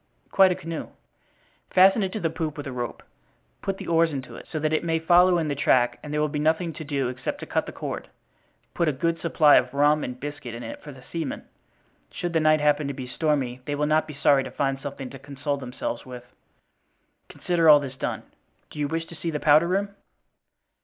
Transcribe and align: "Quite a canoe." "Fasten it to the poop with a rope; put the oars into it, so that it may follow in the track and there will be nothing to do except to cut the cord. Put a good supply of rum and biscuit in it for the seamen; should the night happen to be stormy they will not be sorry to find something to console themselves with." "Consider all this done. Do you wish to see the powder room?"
"Quite 0.31 0.51
a 0.51 0.55
canoe." 0.55 0.87
"Fasten 1.69 2.01
it 2.01 2.11
to 2.13 2.19
the 2.19 2.31
poop 2.31 2.57
with 2.57 2.65
a 2.65 2.71
rope; 2.71 3.03
put 3.61 3.77
the 3.77 3.85
oars 3.85 4.11
into 4.11 4.35
it, 4.35 4.47
so 4.49 4.57
that 4.57 4.73
it 4.73 4.83
may 4.83 4.97
follow 4.97 5.37
in 5.37 5.47
the 5.47 5.53
track 5.53 5.99
and 6.01 6.11
there 6.11 6.19
will 6.19 6.27
be 6.27 6.39
nothing 6.39 6.73
to 6.73 6.83
do 6.83 7.07
except 7.07 7.39
to 7.41 7.45
cut 7.45 7.67
the 7.67 7.71
cord. 7.71 8.09
Put 8.73 8.87
a 8.87 8.93
good 8.93 9.19
supply 9.19 9.57
of 9.57 9.75
rum 9.75 10.03
and 10.03 10.19
biscuit 10.19 10.55
in 10.55 10.63
it 10.63 10.81
for 10.81 10.91
the 10.91 11.03
seamen; 11.03 11.43
should 12.09 12.33
the 12.33 12.39
night 12.39 12.61
happen 12.61 12.87
to 12.87 12.95
be 12.95 13.05
stormy 13.05 13.61
they 13.65 13.75
will 13.75 13.85
not 13.85 14.07
be 14.07 14.15
sorry 14.15 14.43
to 14.43 14.49
find 14.49 14.79
something 14.81 15.11
to 15.11 15.19
console 15.19 15.57
themselves 15.57 16.03
with." 16.03 16.25
"Consider 17.29 17.69
all 17.69 17.79
this 17.79 17.95
done. 17.95 18.23
Do 18.71 18.79
you 18.79 18.87
wish 18.87 19.05
to 19.05 19.13
see 19.15 19.29
the 19.29 19.39
powder 19.39 19.67
room?" 19.67 19.89